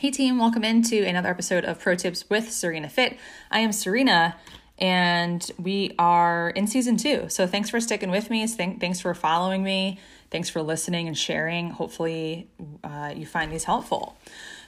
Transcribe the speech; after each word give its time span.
Hey 0.00 0.10
team, 0.10 0.38
welcome 0.38 0.64
into 0.64 1.06
another 1.06 1.28
episode 1.28 1.66
of 1.66 1.78
Pro 1.78 1.94
Tips 1.94 2.24
with 2.30 2.50
Serena 2.50 2.88
Fit. 2.88 3.18
I 3.50 3.58
am 3.58 3.70
Serena 3.70 4.34
and 4.78 5.50
we 5.58 5.94
are 5.98 6.48
in 6.48 6.66
season 6.66 6.96
two. 6.96 7.28
So 7.28 7.46
thanks 7.46 7.68
for 7.68 7.80
sticking 7.80 8.10
with 8.10 8.30
me. 8.30 8.46
Thanks 8.46 8.98
for 8.98 9.12
following 9.12 9.62
me. 9.62 10.00
Thanks 10.30 10.48
for 10.48 10.62
listening 10.62 11.06
and 11.06 11.18
sharing. 11.18 11.72
Hopefully, 11.72 12.48
uh, 12.82 13.12
you 13.14 13.26
find 13.26 13.52
these 13.52 13.64
helpful. 13.64 14.16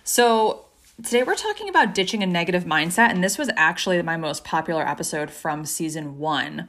So, 0.05 0.67
today 1.03 1.23
we're 1.23 1.35
talking 1.35 1.71
about 1.71 1.95
ditching 1.95 2.23
a 2.23 2.27
negative 2.27 2.65
mindset, 2.65 3.09
and 3.09 3.25
this 3.25 3.39
was 3.39 3.49
actually 3.57 4.03
my 4.03 4.19
most 4.19 4.45
popular 4.45 4.87
episode 4.87 5.31
from 5.31 5.65
season 5.65 6.19
one. 6.19 6.69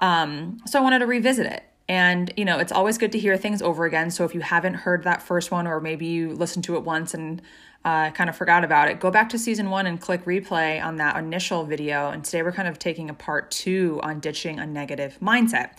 Um, 0.00 0.58
so, 0.66 0.80
I 0.80 0.82
wanted 0.82 0.98
to 0.98 1.06
revisit 1.06 1.46
it. 1.46 1.62
And, 1.88 2.32
you 2.36 2.44
know, 2.44 2.58
it's 2.58 2.72
always 2.72 2.96
good 2.96 3.12
to 3.12 3.18
hear 3.18 3.36
things 3.36 3.60
over 3.60 3.84
again. 3.84 4.10
So, 4.10 4.24
if 4.24 4.34
you 4.34 4.40
haven't 4.40 4.74
heard 4.74 5.04
that 5.04 5.22
first 5.22 5.52
one, 5.52 5.68
or 5.68 5.78
maybe 5.80 6.06
you 6.06 6.32
listened 6.32 6.64
to 6.64 6.74
it 6.74 6.82
once 6.82 7.14
and 7.14 7.40
uh, 7.84 8.10
kind 8.12 8.30
of 8.30 8.36
forgot 8.36 8.64
about 8.64 8.88
it, 8.88 9.00
go 9.00 9.10
back 9.10 9.28
to 9.30 9.38
season 9.38 9.70
one 9.70 9.86
and 9.86 10.00
click 10.00 10.24
replay 10.24 10.82
on 10.82 10.96
that 10.96 11.16
initial 11.16 11.64
video. 11.64 12.10
And 12.10 12.24
today 12.24 12.42
we're 12.42 12.52
kind 12.52 12.68
of 12.68 12.78
taking 12.78 13.10
a 13.10 13.14
part 13.14 13.50
two 13.50 14.00
on 14.02 14.20
ditching 14.20 14.60
a 14.60 14.66
negative 14.66 15.18
mindset. 15.20 15.78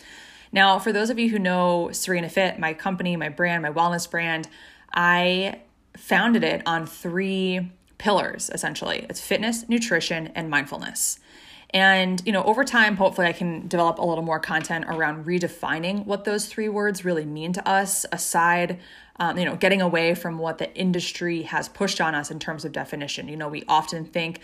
Now, 0.52 0.80
for 0.80 0.92
those 0.92 1.10
of 1.10 1.18
you 1.18 1.30
who 1.30 1.40
know 1.40 1.90
Serena 1.92 2.30
Fit, 2.30 2.60
my 2.60 2.74
company, 2.74 3.16
my 3.16 3.30
brand, 3.30 3.64
my 3.64 3.72
wellness 3.72 4.10
brand, 4.10 4.48
I 4.94 5.62
founded 5.98 6.44
it 6.44 6.62
on 6.66 6.86
three 6.88 7.72
pillars 8.00 8.50
essentially 8.54 9.06
it's 9.10 9.22
fitness, 9.22 9.70
nutrition, 9.70 10.28
and 10.36 10.50
mindfulness. 10.50 11.20
And, 11.74 12.22
you 12.24 12.32
know, 12.32 12.44
over 12.44 12.64
time, 12.64 12.98
hopefully 12.98 13.26
I 13.26 13.34
can 13.34 13.68
develop 13.68 13.98
a 13.98 14.06
little 14.06 14.24
more 14.24 14.40
content 14.40 14.86
around 14.88 15.26
redefining 15.26 16.06
what 16.06 16.24
those 16.24 16.46
three 16.46 16.70
words 16.70 17.04
really 17.04 17.26
mean 17.26 17.52
to 17.54 17.68
us, 17.68 18.06
aside 18.12 18.80
um, 19.18 19.38
you 19.38 19.46
know, 19.46 19.56
getting 19.56 19.82
away 19.82 20.16
from 20.16 20.38
what 20.38 20.58
the 20.58 20.74
industry 20.76 21.44
has 21.44 21.70
pushed 21.70 22.02
on 22.02 22.16
us 22.16 22.32
in 22.32 22.40
terms 22.40 22.66
of 22.66 22.72
definition. 22.72 23.28
You 23.28 23.38
know, 23.38 23.48
we 23.48 23.64
often 23.68 24.06
think 24.06 24.40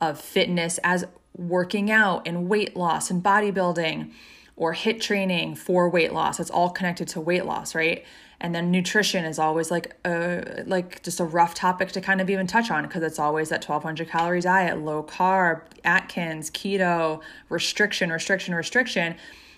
of 0.00 0.20
fitness 0.20 0.78
as 0.84 1.04
working 1.36 1.90
out 1.90 2.26
and 2.26 2.48
weight 2.48 2.76
loss 2.76 3.10
and 3.10 3.22
bodybuilding 3.22 4.12
or 4.56 4.74
HIIT 4.74 5.00
training 5.00 5.54
for 5.54 5.88
weight 5.88 6.12
loss. 6.12 6.38
It's 6.38 6.50
all 6.50 6.70
connected 6.70 7.08
to 7.08 7.20
weight 7.20 7.46
loss, 7.46 7.74
right? 7.74 8.04
And 8.40 8.54
then 8.54 8.70
nutrition 8.70 9.24
is 9.24 9.38
always 9.38 9.70
like 9.70 9.94
a 10.04 10.64
like 10.66 11.02
just 11.02 11.20
a 11.20 11.24
rough 11.24 11.54
topic 11.54 11.92
to 11.92 12.00
kind 12.00 12.20
of 12.20 12.28
even 12.28 12.48
touch 12.48 12.70
on 12.70 12.82
because 12.82 13.02
it's 13.02 13.20
always 13.20 13.48
that 13.50 13.64
1200 13.64 14.08
calorie 14.08 14.40
diet, 14.40 14.78
low 14.78 15.02
carb, 15.02 15.62
Atkins, 15.84 16.50
keto, 16.50 17.22
restriction, 17.48 18.10
restriction, 18.10 18.54
restriction 18.54 19.14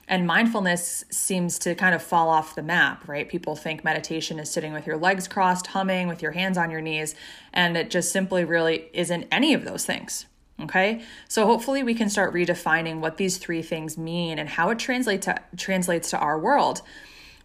and 0.09 0.27
mindfulness 0.27 1.05
seems 1.11 1.59
to 1.61 1.75
kind 1.75 1.95
of 1.95 2.03
fall 2.03 2.29
off 2.29 2.55
the 2.55 2.63
map, 2.63 3.09
right? 3.09 3.29
People 3.29 3.57
think 3.57 3.85
meditation 3.85 4.39
is 4.39 4.51
sitting 4.51 4.73
with 4.73 4.87
your 4.87 4.97
legs 4.97 5.27
crossed, 5.27 5.69
humming 5.69 6.09
with 6.09 6.23
your 6.23 6.33
hands 6.33 6.59
on 6.59 6.71
your 6.71 6.81
knees, 6.81 7.15
and 7.53 7.77
it 7.77 7.91
just 7.91 8.13
simply 8.13 8.45
really 8.45 8.89
isn't 8.93 9.27
any 9.33 9.55
of 9.55 9.65
those 9.65 9.85
things. 9.85 10.27
Okay? 10.61 11.03
So 11.29 11.47
hopefully 11.47 11.83
we 11.83 11.95
can 11.95 12.09
start 12.09 12.33
redefining 12.33 13.01
what 13.01 13.17
these 13.17 13.39
three 13.39 13.63
things 13.63 13.99
mean 13.99 14.39
and 14.39 14.49
how 14.49 14.71
it 14.71 14.79
translate 14.79 15.23
to, 15.23 15.41
translates 15.57 16.11
to 16.11 16.19
our 16.19 16.39
world. 16.39 16.83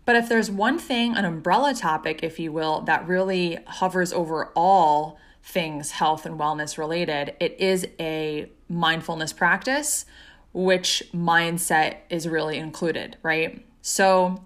But 0.05 0.15
if 0.15 0.29
there's 0.29 0.51
one 0.51 0.79
thing, 0.79 1.15
an 1.15 1.25
umbrella 1.25 1.73
topic, 1.73 2.23
if 2.23 2.39
you 2.39 2.51
will, 2.51 2.81
that 2.81 3.07
really 3.07 3.57
hovers 3.65 4.13
over 4.13 4.51
all 4.55 5.19
things 5.43 5.91
health 5.91 6.25
and 6.25 6.39
wellness 6.39 6.77
related, 6.77 7.35
it 7.39 7.55
is 7.59 7.87
a 7.99 8.49
mindfulness 8.67 9.33
practice 9.33 10.05
which 10.53 11.03
mindset 11.13 11.97
is 12.09 12.27
really 12.27 12.57
included, 12.57 13.17
right? 13.23 13.65
So, 13.81 14.45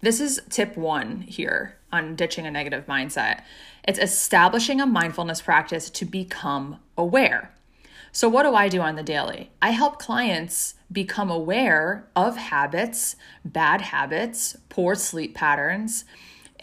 this 0.00 0.20
is 0.20 0.40
tip 0.48 0.76
one 0.76 1.22
here 1.22 1.76
on 1.92 2.14
ditching 2.14 2.46
a 2.46 2.50
negative 2.50 2.86
mindset. 2.86 3.42
It's 3.82 3.98
establishing 3.98 4.80
a 4.80 4.86
mindfulness 4.86 5.42
practice 5.42 5.90
to 5.90 6.04
become 6.04 6.78
aware. 6.96 7.52
So, 8.12 8.28
what 8.28 8.44
do 8.44 8.54
I 8.54 8.68
do 8.68 8.80
on 8.80 8.96
the 8.96 9.02
daily? 9.02 9.50
I 9.60 9.70
help 9.70 9.98
clients 9.98 10.74
become 10.90 11.30
aware 11.30 12.08
of 12.16 12.36
habits, 12.36 13.16
bad 13.44 13.80
habits, 13.80 14.56
poor 14.68 14.94
sleep 14.94 15.34
patterns, 15.34 16.04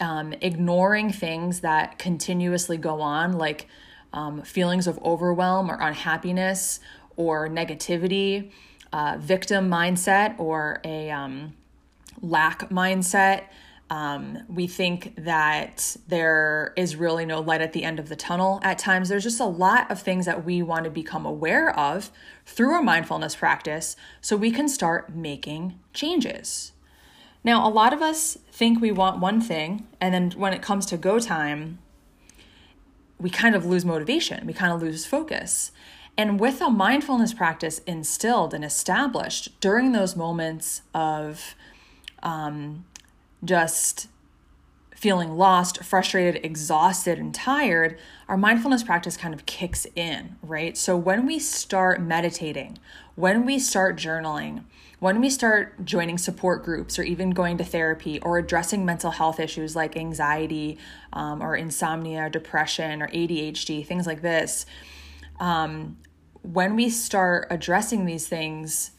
um, 0.00 0.34
ignoring 0.40 1.12
things 1.12 1.60
that 1.60 1.98
continuously 1.98 2.76
go 2.76 3.00
on, 3.00 3.32
like 3.32 3.68
um, 4.12 4.42
feelings 4.42 4.86
of 4.86 4.98
overwhelm 5.04 5.70
or 5.70 5.78
unhappiness, 5.80 6.80
or 7.16 7.48
negativity, 7.48 8.50
uh, 8.92 9.16
victim 9.18 9.70
mindset, 9.70 10.38
or 10.38 10.80
a 10.84 11.10
um, 11.10 11.54
lack 12.20 12.70
mindset. 12.70 13.44
Um, 13.88 14.42
we 14.48 14.66
think 14.66 15.14
that 15.16 15.96
there 16.08 16.72
is 16.76 16.96
really 16.96 17.24
no 17.24 17.40
light 17.40 17.60
at 17.60 17.72
the 17.72 17.84
end 17.84 18.00
of 18.00 18.08
the 18.08 18.16
tunnel 18.16 18.58
at 18.62 18.78
times. 18.78 19.08
There's 19.08 19.22
just 19.22 19.38
a 19.38 19.46
lot 19.46 19.88
of 19.90 20.00
things 20.02 20.26
that 20.26 20.44
we 20.44 20.60
want 20.60 20.84
to 20.84 20.90
become 20.90 21.24
aware 21.24 21.76
of 21.78 22.10
through 22.44 22.72
our 22.72 22.82
mindfulness 22.82 23.36
practice 23.36 23.94
so 24.20 24.36
we 24.36 24.50
can 24.50 24.68
start 24.68 25.14
making 25.14 25.78
changes. 25.92 26.72
Now, 27.44 27.66
a 27.66 27.70
lot 27.70 27.92
of 27.92 28.02
us 28.02 28.36
think 28.50 28.80
we 28.80 28.90
want 28.90 29.20
one 29.20 29.40
thing, 29.40 29.86
and 30.00 30.12
then 30.12 30.32
when 30.32 30.52
it 30.52 30.62
comes 30.62 30.84
to 30.86 30.96
go 30.96 31.20
time, 31.20 31.78
we 33.20 33.30
kind 33.30 33.54
of 33.54 33.64
lose 33.64 33.84
motivation, 33.84 34.44
we 34.46 34.52
kind 34.52 34.72
of 34.72 34.82
lose 34.82 35.06
focus. 35.06 35.70
And 36.18 36.40
with 36.40 36.60
a 36.60 36.70
mindfulness 36.70 37.34
practice 37.34 37.80
instilled 37.80 38.54
and 38.54 38.64
established 38.64 39.60
during 39.60 39.92
those 39.92 40.16
moments 40.16 40.82
of 40.94 41.54
um, 42.22 42.86
just 43.44 44.08
feeling 44.94 45.36
lost, 45.36 45.84
frustrated, 45.84 46.42
exhausted, 46.42 47.18
and 47.18 47.34
tired, 47.34 47.98
our 48.28 48.36
mindfulness 48.38 48.82
practice 48.82 49.16
kind 49.16 49.34
of 49.34 49.44
kicks 49.44 49.86
in, 49.94 50.36
right? 50.42 50.76
So 50.76 50.96
when 50.96 51.26
we 51.26 51.38
start 51.38 52.00
meditating, 52.00 52.78
when 53.14 53.44
we 53.44 53.58
start 53.58 53.96
journaling, 53.96 54.64
when 54.98 55.20
we 55.20 55.28
start 55.28 55.84
joining 55.84 56.16
support 56.16 56.64
groups 56.64 56.98
or 56.98 57.02
even 57.02 57.30
going 57.30 57.58
to 57.58 57.64
therapy 57.64 58.18
or 58.20 58.38
addressing 58.38 58.86
mental 58.86 59.10
health 59.10 59.38
issues 59.38 59.76
like 59.76 59.98
anxiety 59.98 60.78
um, 61.12 61.42
or 61.42 61.54
insomnia, 61.54 62.30
depression, 62.30 63.02
or 63.02 63.08
ADHD, 63.08 63.86
things 63.86 64.06
like 64.06 64.22
this, 64.22 64.64
um, 65.38 65.98
when 66.52 66.76
we 66.76 66.88
start 66.90 67.48
addressing 67.50 68.06
these 68.06 68.28
things, 68.28 68.92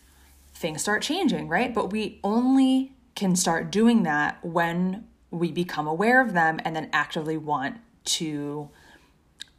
things 0.54 0.82
start 0.82 1.02
changing, 1.02 1.48
right? 1.48 1.74
But 1.74 1.92
we 1.92 2.20
only 2.24 2.94
can 3.16 3.36
start 3.36 3.72
doing 3.72 4.04
that 4.04 4.44
when 4.44 5.08
we 5.32 5.52
become 5.52 5.88
aware 5.88 6.22
of 6.22 6.34
them 6.34 6.60
and 6.66 6.76
then 6.76 6.90
actively 6.94 7.38
want 7.38 7.78
to 8.04 8.70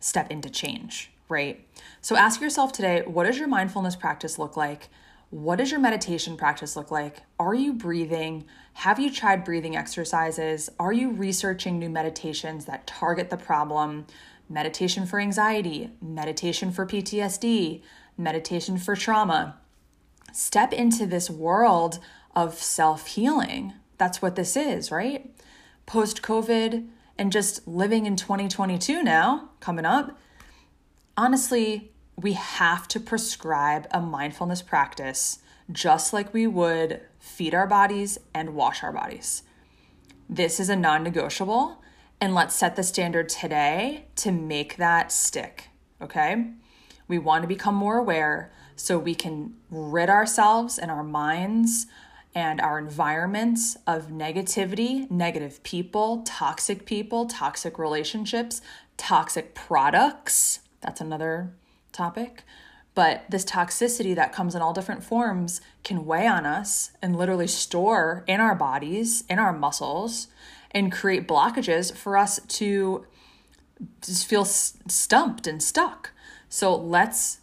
step 0.01 0.31
into 0.31 0.51
change, 0.51 1.11
right? 1.29 1.67
So 2.01 2.17
ask 2.17 2.41
yourself 2.41 2.73
today 2.73 3.03
what 3.07 3.25
does 3.25 3.39
your 3.39 3.49
mindfulness 3.49 3.97
practice 3.97 4.39
look 4.39 4.57
like? 4.57 4.89
What 5.31 5.57
does 5.57 5.71
your 5.71 5.81
meditation 5.81 6.37
practice 6.37 6.77
look 6.77 6.91
like? 6.91 7.23
Are 7.39 7.55
you 7.55 7.75
breathing? 7.75 8.45
Have 8.75 8.99
you 8.99 9.13
tried 9.13 9.45
breathing 9.45 9.77
exercises? 9.77 10.71
Are 10.79 10.93
you 10.93 11.11
researching 11.11 11.79
new 11.79 11.91
meditations 11.91 12.65
that 12.65 12.87
target 12.87 13.29
the 13.29 13.37
problem? 13.37 14.07
Meditation 14.49 15.07
for 15.07 15.21
anxiety, 15.21 15.91
meditation 16.01 16.71
for 16.71 16.87
PTSD, 16.87 17.83
meditation 18.17 18.79
for 18.79 18.97
trauma. 18.97 19.59
Step 20.33 20.73
into 20.73 21.07
this 21.07 21.31
world 21.31 21.99
of 22.35 22.55
self 22.55 23.09
healing. 23.09 23.75
That's 23.97 24.23
what 24.23 24.37
this 24.37 24.57
is, 24.57 24.91
right? 24.91 25.31
Post 25.87 26.23
COVID 26.23 26.87
and 27.17 27.33
just 27.33 27.67
living 27.67 28.07
in 28.07 28.17
2022 28.17 29.03
now, 29.03 29.51
coming 29.61 29.85
up. 29.85 30.17
Honestly, 31.17 31.91
we 32.17 32.35
have 32.35 32.87
to 32.89 33.01
prescribe 33.01 33.87
a 33.91 34.01
mindfulness 34.01 34.63
practice 34.63 35.41
just 35.71 36.13
like 36.13 36.33
we 36.33 36.47
would 36.47 37.01
feed 37.19 37.55
our 37.55 37.67
bodies 37.67 38.19
and 38.33 38.55
wash 38.55 38.83
our 38.83 38.93
bodies. 38.93 39.43
This 40.29 40.61
is 40.61 40.69
a 40.69 40.77
non 40.77 41.03
negotiable 41.03 41.83
and 42.21 42.35
let's 42.35 42.55
set 42.55 42.77
the 42.77 42.83
standard 42.83 43.29
today 43.29 44.07
to 44.17 44.33
make 44.33 44.77
that 44.77 45.13
stick. 45.13 45.69
Okay. 46.01 46.51
We 47.07 47.19
want 47.19 47.43
to 47.43 47.49
become 47.49 47.75
more 47.75 47.99
aware 47.99 48.53
so 48.77 48.99
we 48.99 49.15
can 49.15 49.55
rid 49.71 50.11
ourselves 50.11 50.79
and 50.79 50.91
our 50.91 51.03
minds 51.03 51.87
and 52.35 52.61
our 52.61 52.79
environments 52.79 53.77
of 53.87 54.09
negativity, 54.09 55.11
negative 55.11 55.63
people, 55.63 56.23
toxic 56.25 56.85
people, 56.87 57.27
toxic 57.27 57.79
relationships, 57.79 58.61
toxic 58.97 59.55
products. 59.55 60.61
That's 60.81 61.01
another 61.01 61.53
topic. 61.93 62.43
But 62.95 63.25
this 63.31 63.45
toxicity 63.45 64.15
that 64.17 64.33
comes 64.33 64.55
in 64.55 64.63
all 64.63 64.73
different 64.73 65.05
forms 65.05 65.61
can 65.85 66.05
weigh 66.05 66.27
on 66.27 66.45
us 66.45 66.91
and 67.01 67.17
literally 67.17 67.47
store 67.47 68.25
in 68.27 68.41
our 68.41 68.55
bodies, 68.55 69.25
in 69.29 69.39
our 69.39 69.53
muscles, 69.53 70.29
and 70.71 70.93
create 70.93 71.27
blockages 71.27 71.95
for 71.95 72.17
us 72.17 72.41
to 72.49 73.07
just 74.03 74.27
feel 74.27 74.45
stumped 74.45 75.47
and 75.47 75.63
stuck. 75.63 76.11
So 76.49 76.75
let's 76.75 77.39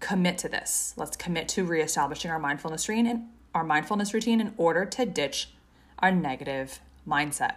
commit 0.00 0.38
to 0.38 0.48
this. 0.48 0.94
Let's 0.96 1.16
commit 1.16 1.48
to 1.48 1.64
reestablishing 1.64 2.30
our 2.30 2.38
mindfulness 2.38 2.88
routine 2.88 3.06
and 3.06 3.28
our 3.54 3.64
mindfulness 3.64 4.14
routine 4.14 4.40
in 4.40 4.54
order 4.56 4.84
to 4.84 5.06
ditch 5.06 5.50
our 5.98 6.10
negative 6.10 6.80
mindset. 7.06 7.56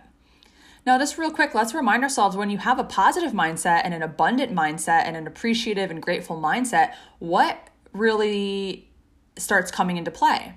Now, 0.85 0.99
just 0.99 1.17
real 1.17 1.31
quick, 1.31 1.55
let's 1.55 1.73
remind 1.73 2.03
ourselves 2.03 2.37
when 2.37 2.51
you 2.51 2.59
have 2.59 2.77
a 2.77 2.83
positive 2.83 3.31
mindset 3.31 3.81
and 3.83 3.93
an 3.93 4.03
abundant 4.03 4.53
mindset 4.53 5.05
and 5.05 5.17
an 5.17 5.25
appreciative 5.25 5.89
and 5.89 5.99
grateful 5.99 6.39
mindset, 6.39 6.93
what 7.17 7.69
really 7.91 8.87
starts 9.35 9.71
coming 9.71 9.97
into 9.97 10.11
play? 10.11 10.53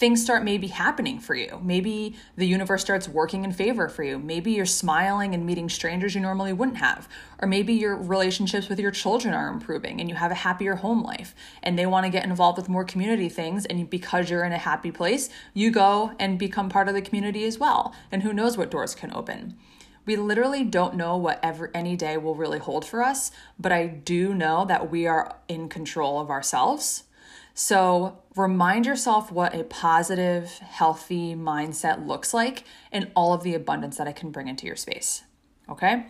Things 0.00 0.22
start 0.22 0.42
maybe 0.42 0.68
happening 0.68 1.20
for 1.20 1.34
you. 1.34 1.60
Maybe 1.62 2.16
the 2.34 2.46
universe 2.46 2.80
starts 2.80 3.06
working 3.06 3.44
in 3.44 3.52
favor 3.52 3.86
for 3.86 4.02
you. 4.02 4.18
Maybe 4.18 4.52
you're 4.52 4.64
smiling 4.64 5.34
and 5.34 5.44
meeting 5.44 5.68
strangers 5.68 6.14
you 6.14 6.22
normally 6.22 6.54
wouldn't 6.54 6.78
have. 6.78 7.06
Or 7.38 7.46
maybe 7.46 7.74
your 7.74 7.96
relationships 7.96 8.70
with 8.70 8.80
your 8.80 8.92
children 8.92 9.34
are 9.34 9.48
improving 9.48 10.00
and 10.00 10.08
you 10.08 10.16
have 10.16 10.30
a 10.30 10.36
happier 10.36 10.76
home 10.76 11.02
life 11.02 11.34
and 11.62 11.78
they 11.78 11.84
want 11.84 12.06
to 12.06 12.10
get 12.10 12.24
involved 12.24 12.56
with 12.56 12.70
more 12.70 12.82
community 12.82 13.28
things. 13.28 13.66
And 13.66 13.90
because 13.90 14.30
you're 14.30 14.42
in 14.42 14.52
a 14.52 14.58
happy 14.58 14.90
place, 14.90 15.28
you 15.52 15.70
go 15.70 16.12
and 16.18 16.38
become 16.38 16.70
part 16.70 16.88
of 16.88 16.94
the 16.94 17.02
community 17.02 17.44
as 17.44 17.58
well. 17.58 17.94
And 18.10 18.22
who 18.22 18.32
knows 18.32 18.56
what 18.56 18.70
doors 18.70 18.94
can 18.94 19.12
open. 19.12 19.58
We 20.06 20.16
literally 20.16 20.64
don't 20.64 20.96
know 20.96 21.18
what 21.18 21.40
ever 21.42 21.70
any 21.74 21.94
day 21.94 22.16
will 22.16 22.34
really 22.34 22.58
hold 22.58 22.86
for 22.86 23.02
us, 23.02 23.30
but 23.58 23.70
I 23.70 23.86
do 23.86 24.32
know 24.32 24.64
that 24.64 24.90
we 24.90 25.06
are 25.06 25.36
in 25.46 25.68
control 25.68 26.18
of 26.18 26.30
ourselves 26.30 27.04
so 27.54 28.18
remind 28.36 28.86
yourself 28.86 29.30
what 29.30 29.54
a 29.54 29.64
positive, 29.64 30.50
healthy 30.58 31.34
mindset 31.34 32.06
looks 32.06 32.32
like 32.32 32.64
and 32.92 33.10
all 33.14 33.32
of 33.32 33.42
the 33.42 33.54
abundance 33.54 33.96
that 33.98 34.06
it 34.06 34.16
can 34.16 34.30
bring 34.30 34.48
into 34.48 34.66
your 34.66 34.76
space. 34.76 35.22
Okay? 35.68 36.06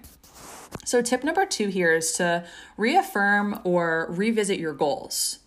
So, 0.84 1.02
tip 1.02 1.24
number 1.24 1.44
two 1.44 1.68
here 1.68 1.94
is 1.94 2.12
to 2.12 2.44
reaffirm 2.76 3.60
or 3.64 4.06
revisit 4.10 4.58
your 4.58 4.72
goals. 4.72 5.40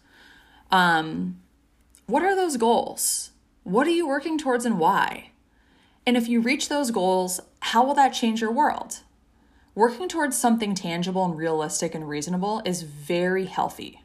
Um, 0.69 1.39
what 2.07 2.23
are 2.23 2.35
those 2.35 2.57
goals? 2.57 3.31
What 3.63 3.87
are 3.87 3.91
you 3.91 4.07
working 4.07 4.37
towards 4.37 4.65
and 4.65 4.77
why? 4.77 5.31
And 6.05 6.17
if 6.17 6.27
you 6.27 6.41
reach 6.41 6.67
those 6.67 6.91
goals, 6.91 7.39
how 7.61 7.85
will 7.85 7.93
that 7.93 8.09
change 8.09 8.41
your 8.41 8.51
world? 8.51 8.99
Working 9.73 10.09
towards 10.09 10.37
something 10.37 10.75
tangible 10.75 11.23
and 11.25 11.37
realistic 11.37 11.95
and 11.95 12.07
reasonable 12.07 12.61
is 12.65 12.83
very 12.83 13.45
healthy. 13.45 14.02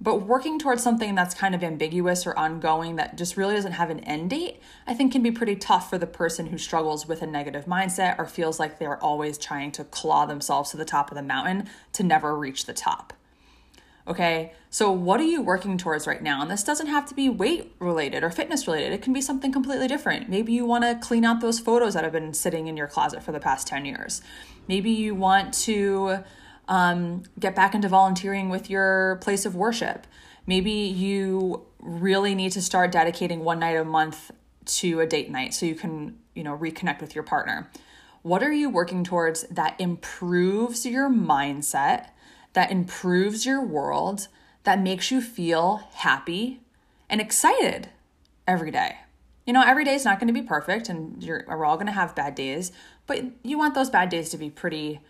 But 0.00 0.26
working 0.26 0.58
towards 0.60 0.82
something 0.82 1.16
that's 1.16 1.34
kind 1.34 1.54
of 1.54 1.64
ambiguous 1.64 2.26
or 2.26 2.38
ongoing 2.38 2.96
that 2.96 3.16
just 3.16 3.36
really 3.36 3.54
doesn't 3.54 3.72
have 3.72 3.90
an 3.90 4.00
end 4.00 4.30
date, 4.30 4.60
I 4.86 4.94
think 4.94 5.10
can 5.10 5.22
be 5.22 5.32
pretty 5.32 5.56
tough 5.56 5.90
for 5.90 5.98
the 5.98 6.06
person 6.06 6.46
who 6.46 6.58
struggles 6.58 7.08
with 7.08 7.20
a 7.20 7.26
negative 7.26 7.64
mindset 7.64 8.16
or 8.18 8.26
feels 8.26 8.60
like 8.60 8.78
they're 8.78 9.02
always 9.02 9.38
trying 9.38 9.72
to 9.72 9.84
claw 9.84 10.24
themselves 10.24 10.70
to 10.70 10.76
the 10.76 10.84
top 10.84 11.10
of 11.10 11.16
the 11.16 11.22
mountain 11.22 11.68
to 11.94 12.04
never 12.04 12.36
reach 12.36 12.66
the 12.66 12.72
top. 12.72 13.12
Okay, 14.06 14.52
so 14.70 14.90
what 14.90 15.20
are 15.20 15.24
you 15.24 15.42
working 15.42 15.76
towards 15.76 16.06
right 16.06 16.22
now? 16.22 16.40
And 16.40 16.50
this 16.50 16.64
doesn't 16.64 16.86
have 16.86 17.06
to 17.08 17.14
be 17.14 17.28
weight 17.28 17.74
related 17.78 18.24
or 18.24 18.30
fitness 18.30 18.66
related, 18.66 18.94
it 18.94 19.02
can 19.02 19.12
be 19.12 19.20
something 19.20 19.52
completely 19.52 19.86
different. 19.86 20.30
Maybe 20.30 20.52
you 20.52 20.64
want 20.64 20.84
to 20.84 21.06
clean 21.06 21.26
out 21.26 21.42
those 21.42 21.60
photos 21.60 21.92
that 21.92 22.04
have 22.04 22.12
been 22.12 22.32
sitting 22.32 22.68
in 22.68 22.76
your 22.76 22.86
closet 22.86 23.22
for 23.22 23.32
the 23.32 23.40
past 23.40 23.66
10 23.66 23.84
years. 23.84 24.22
Maybe 24.66 24.90
you 24.90 25.14
want 25.14 25.52
to 25.64 26.20
um, 26.68 27.22
get 27.40 27.56
back 27.56 27.74
into 27.74 27.88
volunteering 27.88 28.50
with 28.50 28.70
your 28.70 29.16
place 29.16 29.44
of 29.44 29.54
worship. 29.54 30.06
Maybe 30.46 30.70
you 30.70 31.66
really 31.80 32.34
need 32.34 32.52
to 32.52 32.62
start 32.62 32.92
dedicating 32.92 33.44
one 33.44 33.58
night 33.58 33.76
a 33.76 33.84
month 33.84 34.30
to 34.66 35.00
a 35.00 35.06
date 35.06 35.30
night 35.30 35.54
so 35.54 35.66
you 35.66 35.74
can, 35.74 36.18
you 36.34 36.44
know, 36.44 36.56
reconnect 36.56 37.00
with 37.00 37.14
your 37.14 37.24
partner. 37.24 37.70
What 38.22 38.42
are 38.42 38.52
you 38.52 38.68
working 38.68 39.04
towards 39.04 39.42
that 39.44 39.80
improves 39.80 40.84
your 40.84 41.08
mindset, 41.08 42.08
that 42.52 42.70
improves 42.70 43.46
your 43.46 43.64
world, 43.64 44.28
that 44.64 44.80
makes 44.80 45.10
you 45.10 45.22
feel 45.22 45.88
happy 45.94 46.60
and 47.08 47.20
excited 47.20 47.88
every 48.46 48.70
day? 48.70 48.98
You 49.46 49.54
know, 49.54 49.62
every 49.66 49.84
day 49.84 49.94
is 49.94 50.04
not 50.04 50.20
going 50.20 50.26
to 50.26 50.38
be 50.38 50.46
perfect 50.46 50.90
and 50.90 51.22
you're, 51.22 51.44
we're 51.48 51.64
all 51.64 51.76
going 51.76 51.86
to 51.86 51.92
have 51.92 52.14
bad 52.14 52.34
days, 52.34 52.70
but 53.06 53.24
you 53.42 53.56
want 53.56 53.74
those 53.74 53.88
bad 53.88 54.10
days 54.10 54.28
to 54.30 54.36
be 54.36 54.50
pretty 54.50 55.00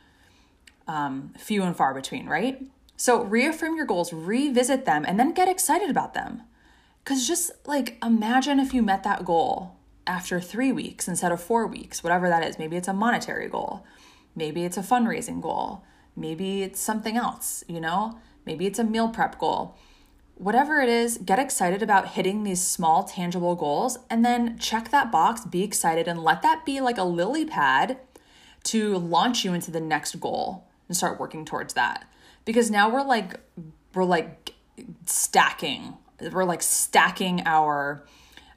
um, 0.89 1.33
few 1.39 1.63
and 1.63 1.77
far 1.77 1.95
between, 1.95 2.27
right? 2.27 2.61
So 2.97 3.23
reaffirm 3.23 3.77
your 3.77 3.87
goals, 3.87 4.13
revisit 4.13 4.85
them, 4.85 5.05
and 5.07 5.21
then 5.21 5.33
get 5.33 5.49
excited 5.49 5.89
about 5.89 6.15
them. 6.15 6.43
Because 7.05 7.29
just 7.29 7.53
like 7.67 7.97
imagine 8.05 8.59
if 8.59 8.75
you 8.75 8.83
met 8.83 9.05
that 9.05 9.25
goal 9.25 9.77
after 10.07 10.41
three 10.41 10.73
weeks 10.73 11.07
instead 11.07 11.31
of 11.31 11.41
four 11.41 11.67
weeks, 11.67 12.03
whatever 12.03 12.29
that 12.29 12.43
is. 12.43 12.59
Maybe 12.59 12.77
it's 12.77 12.89
a 12.89 12.93
monetary 12.93 13.49
goal, 13.49 13.85
maybe 14.35 14.65
it's 14.65 14.77
a 14.77 14.83
fundraising 14.83 15.41
goal, 15.41 15.85
maybe 16.17 16.63
it's 16.63 16.81
something 16.81 17.17
else, 17.17 17.63
you 17.69 17.81
know? 17.81 18.19
Maybe 18.45 18.67
it's 18.67 18.79
a 18.79 18.85
meal 18.85 19.11
prep 19.11 19.39
goal. 19.39 19.77
Whatever 20.35 20.81
it 20.81 20.89
is, 20.89 21.19
get 21.19 21.39
excited 21.39 21.83
about 21.83 22.09
hitting 22.09 22.43
these 22.43 22.67
small, 22.67 23.05
tangible 23.05 23.55
goals 23.55 23.99
and 24.09 24.25
then 24.25 24.59
check 24.59 24.91
that 24.91 25.13
box, 25.13 25.45
be 25.45 25.63
excited, 25.63 26.09
and 26.09 26.23
let 26.23 26.43
that 26.43 26.65
be 26.65 26.81
like 26.81 26.97
a 26.97 27.05
lily 27.05 27.45
pad 27.45 27.99
to 28.65 28.97
launch 28.97 29.45
you 29.45 29.53
into 29.53 29.71
the 29.71 29.81
next 29.81 30.19
goal 30.19 30.68
and 30.89 30.97
start 30.97 31.21
working 31.21 31.45
towards 31.45 31.75
that. 31.75 32.11
Because 32.45 32.71
now 32.71 32.89
we're 32.89 33.05
like 33.05 33.41
we're 33.95 34.05
like 34.05 34.55
stacking 35.07 35.95
we're 36.33 36.45
like 36.45 36.63
stacking 36.63 37.43
our 37.47 38.05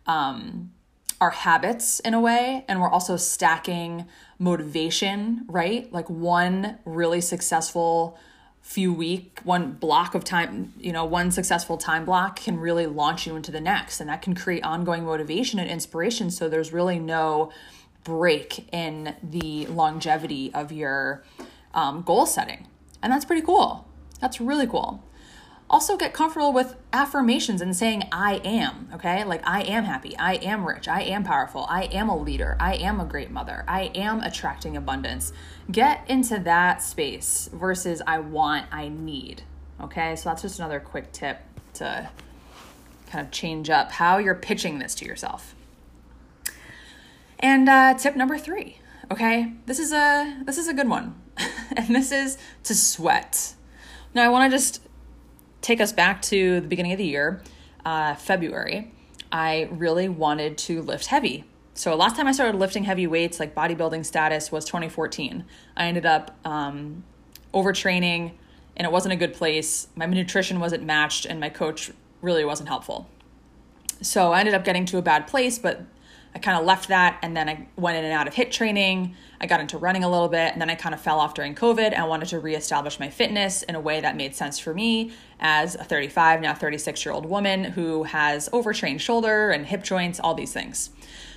um 0.08 0.72
our 1.20 1.30
habits 1.30 2.00
in 2.00 2.14
a 2.14 2.20
way 2.20 2.66
and 2.68 2.82
we're 2.82 2.90
also 2.90 3.16
stacking 3.16 4.06
motivation 4.40 5.46
right? 5.48 5.92
Like 5.94 6.10
one 6.10 6.80
really 6.86 7.22
successful 7.22 8.18
few 8.62 8.94
week 8.94 9.40
one 9.44 9.72
block 9.74 10.14
of 10.14 10.24
time 10.24 10.72
you 10.78 10.92
know 10.94 11.04
one 11.04 11.32
successful 11.32 11.78
time 11.78 12.06
block 12.06 12.36
can 12.38 12.60
really 12.60 12.86
launch 12.86 13.26
you 13.26 13.36
into 13.36 13.52
the 13.52 13.60
next 13.60 14.00
and 14.00 14.08
that 14.08 14.22
can 14.22 14.36
create 14.36 14.64
ongoing 14.64 15.04
motivation 15.04 15.58
and 15.58 15.68
inspiration 15.68 16.30
so 16.30 16.48
there's 16.48 16.72
really 16.72 17.00
no 17.00 17.52
break 18.04 18.68
in 18.72 19.16
the 19.24 19.66
longevity 19.68 20.54
of 20.54 20.72
your 20.72 21.24
um, 21.74 22.02
goal 22.02 22.26
setting. 22.26 22.68
And 23.02 23.12
that's 23.12 23.26
pretty 23.26 23.42
cool. 23.42 23.88
That's 24.20 24.40
really 24.40 24.68
cool. 24.68 25.04
Also, 25.70 25.96
get 25.96 26.14
comfortable 26.14 26.52
with 26.52 26.76
affirmations 26.92 27.62
and 27.62 27.74
saying, 27.74 28.04
I 28.12 28.42
am, 28.44 28.90
okay? 28.94 29.24
Like, 29.24 29.42
I 29.48 29.62
am 29.62 29.86
happy. 29.86 30.18
I 30.18 30.34
am 30.34 30.66
rich. 30.66 30.90
I 30.90 31.02
am 31.04 31.24
powerful. 31.24 31.66
I 31.70 31.84
am 31.84 32.10
a 32.10 32.18
leader. 32.18 32.58
I 32.60 32.76
am 32.76 33.00
a 33.00 33.06
great 33.06 33.32
mother. 33.32 33.64
I 33.70 33.84
am 33.96 34.20
attracting 34.20 34.76
abundance. 34.76 35.32
Get 35.72 36.04
into 36.10 36.40
that 36.40 36.84
space 36.84 37.50
versus 37.54 38.02
I 38.06 38.20
want, 38.20 38.66
I 38.70 38.90
need, 38.90 39.44
okay? 39.80 40.18
So, 40.18 40.28
that's 40.28 40.42
just 40.42 40.60
another 40.60 40.82
quick 40.82 41.14
tip 41.14 41.40
to 41.76 42.10
kind 43.10 43.26
of 43.26 43.32
change 43.32 43.70
up 43.70 43.94
how 43.94 44.18
you're 44.18 44.36
pitching 44.36 44.80
this 44.80 44.94
to 44.96 45.06
yourself. 45.06 45.56
And 47.40 47.68
uh, 47.70 47.94
tip 47.96 48.16
number 48.16 48.38
three, 48.38 48.78
okay? 49.10 49.54
This 49.66 49.80
is 49.80 49.92
a 49.92 50.42
this 50.46 50.58
is 50.58 50.68
a 50.68 50.74
good 50.74 50.88
one. 50.90 51.16
and 51.78 51.96
this 51.96 52.12
is 52.12 52.38
to 52.64 52.76
sweat. 52.76 53.56
Now, 54.14 54.26
I 54.26 54.30
want 54.30 54.52
to 54.52 54.58
just 54.58 54.82
take 55.62 55.80
us 55.80 55.94
back 55.94 56.22
to 56.24 56.60
the 56.60 56.68
beginning 56.68 56.92
of 56.92 56.98
the 56.98 57.06
year, 57.06 57.42
uh, 57.86 58.16
February. 58.16 58.92
I 59.32 59.70
really 59.72 60.10
wanted 60.10 60.58
to 60.60 60.82
lift 60.82 61.06
heavy. 61.06 61.46
So, 61.74 61.96
last 61.96 62.18
time 62.18 62.28
I 62.28 62.34
started 62.34 62.58
lifting 62.58 62.84
heavy 62.84 63.08
weights, 63.08 63.40
like 63.40 63.56
bodybuilding 63.56 64.06
status, 64.06 64.52
was 64.52 64.66
2014. 64.66 65.46
I 65.78 65.86
ended 65.86 66.06
up 66.06 66.38
um, 66.44 67.04
overtraining 67.54 68.34
and 68.76 68.86
it 68.86 68.92
wasn't 68.92 69.14
a 69.14 69.18
good 69.18 69.34
place. 69.34 69.88
My 69.96 70.06
nutrition 70.06 70.60
wasn't 70.60 70.84
matched 70.84 71.26
and 71.26 71.40
my 71.40 71.50
coach 71.50 71.92
really 72.22 72.44
wasn't 72.44 72.68
helpful. 72.68 73.10
So, 74.02 74.34
I 74.34 74.40
ended 74.40 74.54
up 74.54 74.66
getting 74.66 74.86
to 74.88 74.98
a 74.98 75.02
bad 75.02 75.28
place, 75.28 75.58
but 75.58 75.86
I 76.34 76.40
kind 76.40 76.58
of 76.58 76.66
left 76.66 76.88
that 76.88 77.20
and 77.22 77.36
then 77.36 77.50
I 77.50 77.68
went 77.76 77.98
in 77.98 78.06
and 78.06 78.14
out 78.14 78.28
of 78.28 78.34
HIIT 78.34 78.52
training. 78.52 79.16
I 79.42 79.48
got 79.48 79.60
into 79.60 79.78
running 79.78 80.04
a 80.04 80.10
little 80.10 80.30
bit 80.30 80.54
and 80.54 80.62
then 80.62 80.70
I 80.70 80.76
kind 80.76 80.96
of 80.96 81.02
fell 81.02 81.20
off 81.20 81.34
during 81.34 81.56
COVID 81.56 81.94
and 81.94 82.08
wanted 82.08 82.30
to 82.30 82.40
reestablish 82.40 83.00
my 83.00 83.10
fitness 83.10 83.64
in 83.64 83.76
a 83.76 83.82
way 83.82 84.00
that 84.00 84.16
made 84.16 84.36
sense 84.36 84.58
for 84.58 84.74
me 84.74 85.12
as 85.40 85.76
a 85.76 85.84
35, 85.84 86.42
now 86.42 86.54
36 86.54 87.04
year 87.06 87.14
old 87.14 87.26
woman 87.26 87.66
who 87.66 88.04
has 88.04 88.48
overtrained 88.54 89.02
shoulder 89.02 89.52
and 89.52 89.66
hip 89.66 89.84
joints, 89.84 90.20
all 90.20 90.34
these 90.34 90.54
things. 90.54 90.92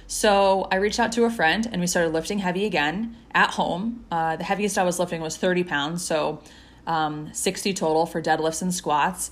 So 0.06 0.68
I 0.70 0.76
reached 0.76 1.00
out 1.00 1.12
to 1.12 1.24
a 1.24 1.30
friend 1.30 1.66
and 1.70 1.80
we 1.80 1.86
started 1.86 2.12
lifting 2.12 2.38
heavy 2.38 2.64
again 2.64 3.16
at 3.34 3.50
home. 3.50 4.04
Uh, 4.12 4.36
the 4.36 4.44
heaviest 4.44 4.78
I 4.78 4.84
was 4.84 4.98
lifting 4.98 5.20
was 5.20 5.36
30 5.36 5.64
pounds, 5.64 6.04
so 6.04 6.40
um, 6.86 7.32
60 7.32 7.72
total 7.74 8.06
for 8.06 8.22
deadlifts 8.22 8.62
and 8.62 8.72
squats. 8.72 9.30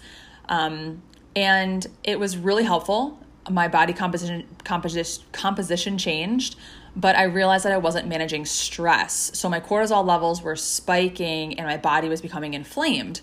Um, 0.49 1.03
and 1.37 1.87
it 2.03 2.19
was 2.19 2.37
really 2.37 2.65
helpful 2.65 3.22
my 3.51 3.69
body 3.69 3.93
composition 3.93 4.47
composition 4.65 5.25
composition 5.33 5.99
changed 5.99 6.57
but 6.95 7.17
i 7.17 7.25
realized 7.25 7.65
that 7.65 7.73
i 7.73 7.77
wasn't 7.77 8.07
managing 8.07 8.45
stress. 8.45 9.31
So 9.35 9.49
my 9.49 9.61
cortisol 9.61 10.05
levels 10.05 10.43
were 10.43 10.57
spiking 10.57 11.59
and 11.59 11.67
my 11.67 11.77
body 11.77 12.09
was 12.09 12.21
becoming 12.21 12.55
inflamed. 12.55 13.21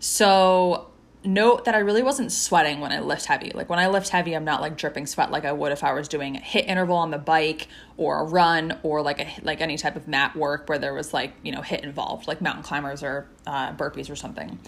So 0.00 0.88
note 1.22 1.64
that 1.64 1.74
i 1.74 1.78
really 1.78 2.02
wasn't 2.02 2.30
sweating 2.30 2.80
when 2.80 2.92
i 2.92 3.00
lift 3.00 3.24
heavy. 3.26 3.50
Like 3.54 3.70
when 3.70 3.78
i 3.78 3.86
lift 3.86 4.08
heavy 4.08 4.34
i'm 4.34 4.44
not 4.44 4.60
like 4.60 4.76
dripping 4.76 5.06
sweat 5.06 5.30
like 5.30 5.44
i 5.44 5.52
would 5.52 5.72
if 5.72 5.82
i 5.82 5.92
was 5.92 6.08
doing 6.08 6.36
a 6.36 6.40
HIIT 6.40 6.66
interval 6.66 6.96
on 6.96 7.10
the 7.10 7.18
bike 7.18 7.68
or 7.96 8.20
a 8.20 8.24
run 8.24 8.78
or 8.82 9.00
like 9.00 9.20
a 9.20 9.28
like 9.42 9.60
any 9.60 9.78
type 9.78 9.96
of 9.96 10.06
mat 10.08 10.36
work 10.36 10.68
where 10.68 10.78
there 10.78 10.92
was 10.92 11.14
like 11.14 11.32
you 11.42 11.52
know 11.52 11.62
hit 11.62 11.82
involved 11.84 12.26
like 12.28 12.42
mountain 12.42 12.62
climbers 12.62 13.02
or 13.02 13.28
uh, 13.46 13.72
burpees 13.72 14.10
or 14.10 14.16
something. 14.16 14.58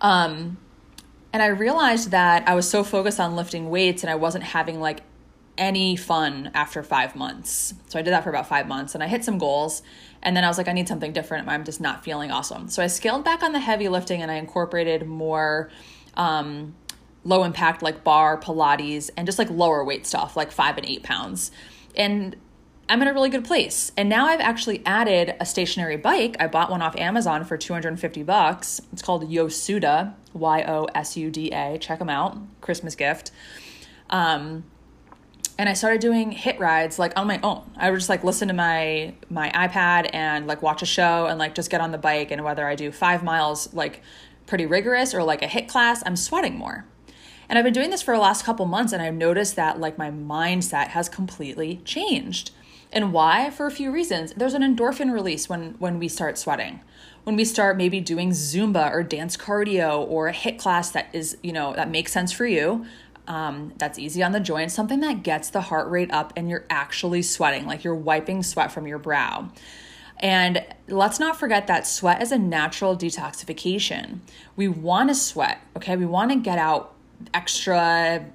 Um 0.00 0.56
and 1.34 1.42
I 1.42 1.48
realized 1.48 2.12
that 2.12 2.48
I 2.48 2.54
was 2.54 2.70
so 2.70 2.84
focused 2.84 3.18
on 3.18 3.34
lifting 3.34 3.68
weights 3.68 4.04
and 4.04 4.10
I 4.10 4.14
wasn't 4.14 4.44
having 4.44 4.78
like 4.78 5.00
any 5.58 5.96
fun 5.96 6.52
after 6.54 6.80
five 6.84 7.16
months. 7.16 7.74
So 7.88 7.98
I 7.98 8.02
did 8.02 8.12
that 8.12 8.22
for 8.22 8.30
about 8.30 8.46
five 8.46 8.68
months 8.68 8.94
and 8.94 9.02
I 9.02 9.08
hit 9.08 9.24
some 9.24 9.38
goals. 9.38 9.82
And 10.22 10.36
then 10.36 10.44
I 10.44 10.48
was 10.48 10.58
like, 10.58 10.68
I 10.68 10.72
need 10.72 10.86
something 10.86 11.12
different. 11.12 11.48
I'm 11.48 11.64
just 11.64 11.80
not 11.80 12.04
feeling 12.04 12.30
awesome. 12.30 12.68
So 12.68 12.84
I 12.84 12.86
scaled 12.86 13.24
back 13.24 13.42
on 13.42 13.50
the 13.50 13.58
heavy 13.58 13.88
lifting 13.88 14.22
and 14.22 14.30
I 14.30 14.36
incorporated 14.36 15.08
more 15.08 15.70
um, 16.16 16.76
low 17.24 17.42
impact, 17.42 17.82
like 17.82 18.04
barre, 18.04 18.38
Pilates, 18.38 19.10
and 19.16 19.26
just 19.26 19.40
like 19.40 19.50
lower 19.50 19.84
weight 19.84 20.06
stuff, 20.06 20.36
like 20.36 20.52
five 20.52 20.78
and 20.78 20.86
eight 20.86 21.02
pounds. 21.02 21.50
And 21.96 22.36
I'm 22.88 23.00
in 23.00 23.08
a 23.08 23.14
really 23.14 23.30
good 23.30 23.44
place. 23.44 23.92
And 23.96 24.08
now 24.08 24.26
I've 24.26 24.40
actually 24.40 24.82
added 24.84 25.34
a 25.40 25.46
stationary 25.46 25.96
bike. 25.96 26.36
I 26.38 26.46
bought 26.46 26.70
one 26.70 26.82
off 26.82 26.96
Amazon 26.96 27.44
for 27.44 27.56
250 27.56 28.22
bucks. 28.22 28.80
It's 28.92 29.02
called 29.02 29.30
Yosuda, 29.30 30.14
Y 30.34 30.64
O 30.64 30.84
S 30.94 31.16
U 31.16 31.30
D 31.30 31.50
A. 31.50 31.78
Check 31.78 31.98
them 31.98 32.10
out. 32.10 32.36
Christmas 32.60 32.94
gift. 32.94 33.30
Um, 34.10 34.64
and 35.56 35.68
I 35.68 35.72
started 35.72 36.00
doing 36.00 36.32
HIIT 36.32 36.58
rides 36.58 36.98
like 36.98 37.12
on 37.18 37.26
my 37.26 37.40
own. 37.42 37.70
I 37.76 37.90
would 37.90 37.98
just 37.98 38.08
like 38.08 38.24
listen 38.24 38.48
to 38.48 38.54
my 38.54 39.14
my 39.30 39.50
iPad 39.50 40.10
and 40.12 40.46
like 40.46 40.62
watch 40.62 40.82
a 40.82 40.86
show 40.86 41.26
and 41.26 41.38
like 41.38 41.54
just 41.54 41.70
get 41.70 41.80
on 41.80 41.92
the 41.92 41.98
bike 41.98 42.30
and 42.30 42.44
whether 42.44 42.66
I 42.66 42.74
do 42.74 42.90
5 42.90 43.22
miles 43.22 43.72
like 43.72 44.02
pretty 44.46 44.66
rigorous 44.66 45.14
or 45.14 45.22
like 45.22 45.42
a 45.42 45.46
HIIT 45.46 45.68
class, 45.68 46.02
I'm 46.04 46.16
sweating 46.16 46.58
more. 46.58 46.84
And 47.48 47.58
I've 47.58 47.64
been 47.64 47.74
doing 47.74 47.90
this 47.90 48.02
for 48.02 48.14
the 48.14 48.20
last 48.20 48.44
couple 48.44 48.66
months 48.66 48.92
and 48.92 49.00
I've 49.00 49.14
noticed 49.14 49.56
that 49.56 49.78
like 49.78 49.96
my 49.96 50.10
mindset 50.10 50.88
has 50.88 51.08
completely 51.08 51.80
changed. 51.84 52.50
And 52.92 53.12
why? 53.12 53.50
For 53.50 53.66
a 53.66 53.70
few 53.70 53.90
reasons. 53.90 54.32
There's 54.36 54.54
an 54.54 54.62
endorphin 54.62 55.12
release 55.12 55.48
when 55.48 55.74
when 55.78 55.98
we 55.98 56.08
start 56.08 56.38
sweating. 56.38 56.80
When 57.24 57.36
we 57.36 57.44
start 57.44 57.76
maybe 57.76 58.00
doing 58.00 58.30
Zumba 58.30 58.92
or 58.92 59.02
dance 59.02 59.36
cardio 59.36 60.06
or 60.06 60.28
a 60.28 60.32
HIIT 60.32 60.58
class 60.58 60.90
that 60.90 61.08
is, 61.14 61.38
you 61.42 61.52
know, 61.52 61.72
that 61.72 61.90
makes 61.90 62.12
sense 62.12 62.32
for 62.32 62.44
you, 62.44 62.84
um, 63.26 63.72
that's 63.78 63.98
easy 63.98 64.22
on 64.22 64.32
the 64.32 64.40
joints, 64.40 64.74
something 64.74 65.00
that 65.00 65.22
gets 65.22 65.48
the 65.48 65.62
heart 65.62 65.90
rate 65.90 66.12
up 66.12 66.34
and 66.36 66.50
you're 66.50 66.66
actually 66.68 67.22
sweating, 67.22 67.66
like 67.66 67.82
you're 67.82 67.94
wiping 67.94 68.42
sweat 68.42 68.70
from 68.72 68.86
your 68.86 68.98
brow. 68.98 69.48
And 70.18 70.64
let's 70.88 71.18
not 71.18 71.38
forget 71.38 71.66
that 71.66 71.86
sweat 71.86 72.22
is 72.22 72.30
a 72.30 72.38
natural 72.38 72.96
detoxification. 72.96 74.20
We 74.56 74.68
want 74.68 75.08
to 75.08 75.14
sweat, 75.14 75.60
okay? 75.76 75.96
We 75.96 76.06
want 76.06 76.30
to 76.30 76.36
get 76.36 76.58
out 76.58 76.94
extra 77.32 78.26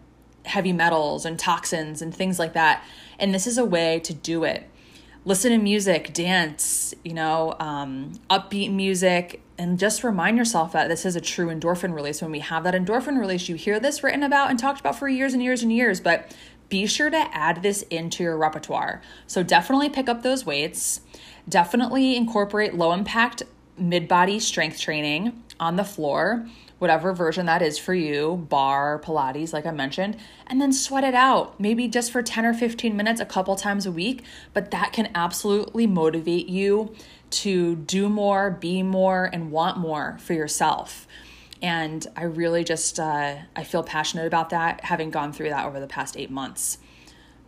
heavy 0.46 0.74
metals 0.74 1.25
and 1.25 1.38
toxins 1.38 2.01
and 2.01 2.13
things 2.13 2.39
like 2.39 2.53
that. 2.53 2.84
And 3.19 3.33
this 3.33 3.45
is 3.45 3.57
a 3.57 3.65
way 3.65 3.99
to 3.99 4.13
do 4.13 4.43
it. 4.43 4.69
Listen 5.25 5.51
to 5.51 5.57
music, 5.57 6.13
dance, 6.13 6.93
you 7.03 7.13
know, 7.13 7.55
um, 7.59 8.13
upbeat 8.29 8.71
music, 8.71 9.41
and 9.57 9.77
just 9.77 10.03
remind 10.03 10.38
yourself 10.38 10.71
that 10.71 10.88
this 10.88 11.05
is 11.05 11.15
a 11.15 11.21
true 11.21 11.47
endorphin 11.47 11.93
release. 11.93 12.21
When 12.21 12.31
we 12.31 12.39
have 12.39 12.63
that 12.63 12.73
endorphin 12.73 13.19
release, 13.19 13.49
you 13.49 13.55
hear 13.55 13.79
this 13.79 14.01
written 14.01 14.23
about 14.23 14.49
and 14.49 14.57
talked 14.57 14.79
about 14.79 14.97
for 14.97 15.09
years 15.09 15.33
and 15.33 15.43
years 15.43 15.61
and 15.61 15.73
years, 15.73 15.99
but 15.99 16.33
be 16.69 16.85
sure 16.85 17.09
to 17.09 17.35
add 17.35 17.61
this 17.61 17.81
into 17.83 18.23
your 18.23 18.38
repertoire. 18.38 19.01
So 19.27 19.43
definitely 19.43 19.89
pick 19.89 20.07
up 20.07 20.23
those 20.23 20.45
weights. 20.45 21.01
Definitely 21.47 22.15
incorporate 22.15 22.75
low 22.75 22.93
impact 22.93 23.43
mid 23.77 24.07
body 24.07 24.39
strength 24.39 24.79
training 24.79 25.43
on 25.59 25.75
the 25.75 25.83
floor, 25.83 26.47
whatever 26.79 27.13
version 27.13 27.45
that 27.45 27.62
is 27.62 27.77
for 27.77 27.93
you, 27.93 28.45
barre, 28.50 29.00
Pilates, 29.00 29.53
like 29.53 29.65
I 29.65 29.71
mentioned, 29.71 30.17
and 30.48 30.62
then 30.62 30.74
sweat 30.74 31.03
it 31.03 31.13
out, 31.13 31.59
maybe 31.59 31.88
just 31.88 32.12
for 32.12 32.24
10 32.24 32.45
or 32.45 32.53
15 32.53 32.95
minutes 32.95 33.21
a 33.21 33.25
couple 33.25 33.55
times 33.55 33.86
a 33.86 33.91
week. 33.91 34.24
But 34.53 34.71
that 34.71 34.91
can 34.93 35.09
absolutely 35.13 35.86
motivate 35.86 36.48
you 36.48 36.93
to 37.31 37.75
do 37.75 38.09
more, 38.09 38.50
be 38.50 38.81
more, 38.81 39.29
and 39.31 39.51
want 39.51 39.77
more 39.77 40.17
for 40.19 40.33
yourself. 40.33 41.07
And 41.62 42.07
I 42.15 42.24
really 42.24 42.63
just 42.63 43.00
uh, 43.00 43.36
I 43.55 43.63
feel 43.65 43.83
passionate 43.83 44.25
about 44.25 44.50
that, 44.50 44.81
having 44.86 45.12
gone 45.12 45.33
through 45.33 45.50
that 45.50 45.65
over 45.65 45.79
the 45.79 45.88
past 45.88 46.17
eight 46.17 46.31
months. 46.31 46.77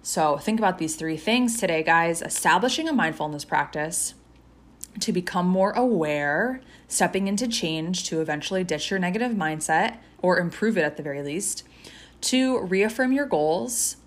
So 0.04 0.38
think 0.38 0.60
about 0.60 0.80
these 0.80 0.96
three 0.96 1.16
things 1.16 1.58
today, 1.58 1.82
guys: 1.82 2.22
establishing 2.22 2.90
a 2.90 2.94
mindfulness 2.94 3.46
practice 3.46 4.16
to 5.00 5.12
become 5.12 5.48
more 5.48 5.72
aware, 5.72 6.62
stepping 6.88 7.28
into 7.28 7.48
change 7.48 8.04
to 8.06 8.22
eventually 8.22 8.64
ditch 8.64 8.92
your 8.92 9.00
negative 9.00 9.32
mindset 9.32 9.98
or 10.22 10.40
improve 10.40 10.78
it 10.78 10.84
at 10.84 10.98
the 10.98 11.04
very 11.04 11.24
least. 11.24 11.64
To 12.22 12.60
reaffirm 12.60 13.12
your 13.12 13.26
goals 13.26 13.98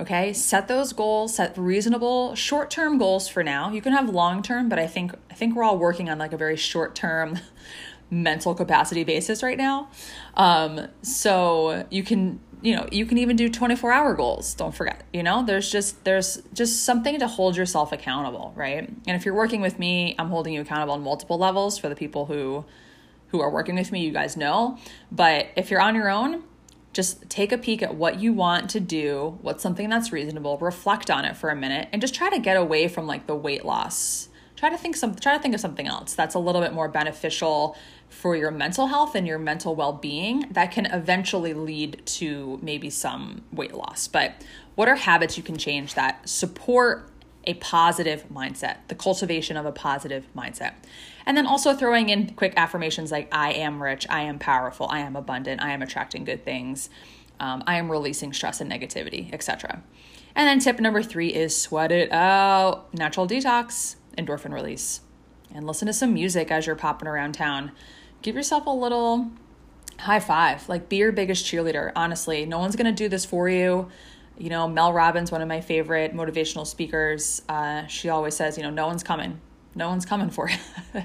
Okay, 0.00 0.32
set 0.32 0.66
those 0.66 0.94
goals, 0.94 1.34
set 1.34 1.56
reasonable 1.58 2.34
short-term 2.34 2.96
goals 2.96 3.28
for 3.28 3.44
now. 3.44 3.70
You 3.70 3.82
can 3.82 3.92
have 3.92 4.08
long-term, 4.08 4.70
but 4.70 4.78
I 4.78 4.86
think 4.86 5.12
I 5.30 5.34
think 5.34 5.54
we're 5.54 5.62
all 5.62 5.76
working 5.76 6.08
on 6.08 6.16
like 6.16 6.32
a 6.32 6.38
very 6.38 6.56
short-term 6.56 7.38
mental 8.10 8.54
capacity 8.54 9.04
basis 9.04 9.42
right 9.42 9.58
now. 9.58 9.90
Um, 10.34 10.88
so 11.02 11.86
you 11.90 12.02
can 12.02 12.40
you 12.62 12.74
know 12.74 12.86
you 12.92 13.06
can 13.06 13.18
even 13.18 13.36
do 13.36 13.48
24 13.48 13.92
hour 13.92 14.14
goals 14.14 14.54
don't 14.54 14.74
forget 14.74 15.02
you 15.12 15.22
know 15.22 15.44
there's 15.44 15.70
just 15.70 16.04
there's 16.04 16.42
just 16.52 16.84
something 16.84 17.18
to 17.18 17.26
hold 17.26 17.56
yourself 17.56 17.92
accountable 17.92 18.52
right 18.56 18.88
and 18.88 19.16
if 19.16 19.24
you're 19.24 19.34
working 19.34 19.60
with 19.60 19.78
me 19.78 20.14
i'm 20.18 20.28
holding 20.28 20.52
you 20.52 20.60
accountable 20.60 20.94
on 20.94 21.02
multiple 21.02 21.38
levels 21.38 21.78
for 21.78 21.88
the 21.88 21.96
people 21.96 22.26
who 22.26 22.64
who 23.28 23.40
are 23.40 23.50
working 23.50 23.74
with 23.74 23.92
me 23.92 24.04
you 24.04 24.12
guys 24.12 24.36
know 24.36 24.78
but 25.10 25.46
if 25.56 25.70
you're 25.70 25.80
on 25.80 25.94
your 25.94 26.10
own 26.10 26.42
just 26.92 27.28
take 27.30 27.52
a 27.52 27.58
peek 27.58 27.82
at 27.82 27.94
what 27.94 28.18
you 28.20 28.32
want 28.32 28.70
to 28.70 28.80
do, 28.80 29.38
what's 29.42 29.62
something 29.62 29.88
that's 29.88 30.12
reasonable, 30.12 30.58
reflect 30.58 31.10
on 31.10 31.24
it 31.24 31.36
for 31.36 31.50
a 31.50 31.56
minute, 31.56 31.88
and 31.92 32.02
just 32.02 32.14
try 32.14 32.28
to 32.30 32.38
get 32.38 32.56
away 32.56 32.88
from 32.88 33.06
like 33.06 33.26
the 33.26 33.34
weight 33.34 33.64
loss. 33.64 34.28
Try 34.60 34.68
to 34.68 34.76
think 34.76 34.94
some 34.94 35.14
try 35.14 35.34
to 35.34 35.42
think 35.42 35.54
of 35.54 35.60
something 35.60 35.86
else 35.86 36.12
that's 36.12 36.34
a 36.34 36.38
little 36.38 36.60
bit 36.60 36.74
more 36.74 36.86
beneficial 36.86 37.78
for 38.10 38.36
your 38.36 38.50
mental 38.50 38.88
health 38.88 39.14
and 39.14 39.26
your 39.26 39.38
mental 39.38 39.74
well-being 39.74 40.48
that 40.50 40.70
can 40.70 40.84
eventually 40.84 41.54
lead 41.54 42.02
to 42.04 42.58
maybe 42.60 42.90
some 42.90 43.40
weight 43.50 43.72
loss. 43.72 44.06
But 44.06 44.34
what 44.74 44.86
are 44.86 44.96
habits 44.96 45.38
you 45.38 45.42
can 45.42 45.56
change 45.56 45.94
that 45.94 46.28
support 46.28 47.08
a 47.44 47.54
positive 47.54 48.26
mindset, 48.30 48.76
the 48.88 48.94
cultivation 48.94 49.56
of 49.56 49.64
a 49.64 49.72
positive 49.72 50.26
mindset. 50.36 50.74
And 51.24 51.38
then 51.38 51.46
also 51.46 51.72
throwing 51.72 52.10
in 52.10 52.34
quick 52.34 52.52
affirmations 52.58 53.10
like, 53.10 53.28
I 53.32 53.52
am 53.52 53.82
rich, 53.82 54.06
I 54.10 54.24
am 54.24 54.38
powerful, 54.38 54.88
I 54.90 54.98
am 54.98 55.16
abundant, 55.16 55.62
I 55.62 55.72
am 55.72 55.80
attracting 55.80 56.24
good 56.24 56.44
things, 56.44 56.90
um, 57.38 57.64
I 57.66 57.76
am 57.76 57.90
releasing 57.90 58.34
stress 58.34 58.60
and 58.60 58.70
negativity, 58.70 59.32
etc. 59.32 59.82
And 60.34 60.46
then 60.46 60.58
tip 60.58 60.78
number 60.80 61.02
three 61.02 61.28
is 61.28 61.56
sweat 61.56 61.92
it 61.92 62.12
out, 62.12 62.92
natural 62.92 63.26
detox, 63.26 63.96
endorphin 64.16 64.52
release. 64.52 65.00
And 65.54 65.66
listen 65.66 65.86
to 65.86 65.92
some 65.92 66.14
music 66.14 66.50
as 66.50 66.66
you're 66.66 66.76
popping 66.76 67.08
around 67.08 67.32
town. 67.32 67.72
Give 68.22 68.36
yourself 68.36 68.66
a 68.66 68.70
little 68.70 69.30
high 69.98 70.20
five. 70.20 70.68
Like, 70.68 70.88
be 70.88 70.96
your 70.96 71.12
biggest 71.12 71.44
cheerleader. 71.44 71.92
Honestly, 71.96 72.46
no 72.46 72.58
one's 72.58 72.76
gonna 72.76 72.92
do 72.92 73.08
this 73.08 73.24
for 73.24 73.48
you 73.48 73.90
you 74.40 74.48
know, 74.48 74.66
Mel 74.66 74.92
Robbins, 74.92 75.30
one 75.30 75.42
of 75.42 75.48
my 75.48 75.60
favorite 75.60 76.14
motivational 76.14 76.66
speakers, 76.66 77.42
uh, 77.50 77.86
she 77.86 78.08
always 78.08 78.34
says, 78.34 78.56
you 78.56 78.62
know, 78.62 78.70
no 78.70 78.86
one's 78.86 79.02
coming. 79.02 79.38
No 79.74 79.90
one's 79.90 80.06
coming 80.06 80.30
for 80.30 80.50
you. 80.94 81.04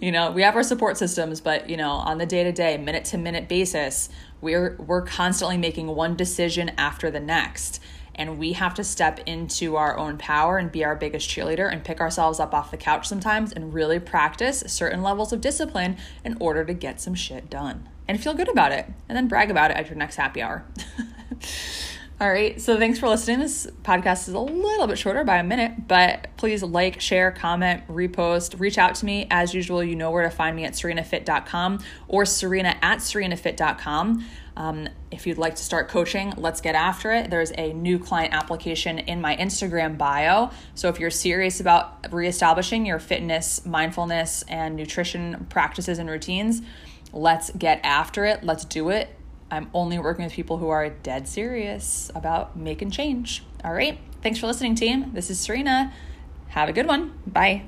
you 0.00 0.10
know, 0.10 0.32
we 0.32 0.42
have 0.42 0.56
our 0.56 0.62
support 0.62 0.96
systems, 0.96 1.40
but 1.40 1.68
you 1.68 1.76
know, 1.76 1.90
on 1.90 2.16
the 2.16 2.26
day 2.26 2.42
to 2.42 2.50
day, 2.50 2.78
minute 2.78 3.04
to 3.06 3.18
minute 3.18 3.46
basis, 3.46 4.08
we're 4.40 4.76
we're 4.76 5.02
constantly 5.02 5.58
making 5.58 5.86
one 5.86 6.16
decision 6.16 6.70
after 6.78 7.10
the 7.10 7.20
next. 7.20 7.78
And 8.14 8.38
we 8.38 8.52
have 8.52 8.74
to 8.74 8.84
step 8.84 9.20
into 9.26 9.76
our 9.76 9.96
own 9.96 10.18
power 10.18 10.58
and 10.58 10.70
be 10.70 10.84
our 10.84 10.94
biggest 10.94 11.28
cheerleader 11.28 11.70
and 11.70 11.84
pick 11.84 12.00
ourselves 12.00 12.38
up 12.38 12.52
off 12.54 12.70
the 12.70 12.76
couch 12.76 13.08
sometimes 13.08 13.52
and 13.52 13.72
really 13.72 13.98
practice 13.98 14.62
certain 14.66 15.02
levels 15.02 15.32
of 15.32 15.40
discipline 15.40 15.96
in 16.24 16.36
order 16.40 16.64
to 16.64 16.74
get 16.74 17.00
some 17.00 17.14
shit 17.14 17.48
done 17.48 17.88
and 18.06 18.22
feel 18.22 18.34
good 18.34 18.48
about 18.48 18.72
it 18.72 18.86
and 19.08 19.16
then 19.16 19.28
brag 19.28 19.50
about 19.50 19.70
it 19.70 19.76
at 19.76 19.88
your 19.88 19.96
next 19.96 20.16
happy 20.16 20.42
hour. 20.42 20.64
All 22.22 22.30
right. 22.30 22.60
So 22.60 22.78
thanks 22.78 23.00
for 23.00 23.08
listening. 23.08 23.40
This 23.40 23.66
podcast 23.82 24.28
is 24.28 24.34
a 24.34 24.38
little 24.38 24.86
bit 24.86 24.96
shorter 24.96 25.24
by 25.24 25.38
a 25.38 25.42
minute, 25.42 25.88
but 25.88 26.28
please 26.36 26.62
like, 26.62 27.00
share, 27.00 27.32
comment, 27.32 27.82
repost, 27.88 28.60
reach 28.60 28.78
out 28.78 28.94
to 28.94 29.04
me. 29.04 29.26
As 29.28 29.52
usual, 29.52 29.82
you 29.82 29.96
know 29.96 30.12
where 30.12 30.22
to 30.22 30.30
find 30.30 30.54
me 30.54 30.64
at 30.64 30.74
serenafit.com 30.74 31.80
or 32.06 32.24
serena 32.24 32.76
at 32.80 32.98
serenafit.com. 32.98 34.24
Um, 34.56 34.88
if 35.10 35.26
you'd 35.26 35.36
like 35.36 35.56
to 35.56 35.64
start 35.64 35.88
coaching, 35.88 36.32
let's 36.36 36.60
get 36.60 36.76
after 36.76 37.10
it. 37.10 37.28
There's 37.28 37.50
a 37.58 37.72
new 37.72 37.98
client 37.98 38.32
application 38.34 39.00
in 39.00 39.20
my 39.20 39.34
Instagram 39.34 39.98
bio. 39.98 40.50
So 40.76 40.88
if 40.90 41.00
you're 41.00 41.10
serious 41.10 41.58
about 41.58 42.12
reestablishing 42.12 42.86
your 42.86 43.00
fitness, 43.00 43.66
mindfulness, 43.66 44.44
and 44.46 44.76
nutrition 44.76 45.48
practices 45.50 45.98
and 45.98 46.08
routines, 46.08 46.62
let's 47.12 47.50
get 47.50 47.80
after 47.82 48.24
it. 48.26 48.44
Let's 48.44 48.64
do 48.64 48.90
it 48.90 49.08
I'm 49.52 49.68
only 49.74 49.98
working 49.98 50.24
with 50.24 50.32
people 50.32 50.56
who 50.56 50.70
are 50.70 50.88
dead 50.88 51.28
serious 51.28 52.10
about 52.14 52.56
making 52.56 52.90
change. 52.90 53.44
All 53.62 53.74
right. 53.74 53.98
Thanks 54.22 54.38
for 54.38 54.46
listening, 54.46 54.74
team. 54.74 55.12
This 55.12 55.28
is 55.28 55.38
Serena. 55.38 55.92
Have 56.48 56.70
a 56.70 56.72
good 56.72 56.86
one. 56.86 57.12
Bye. 57.26 57.64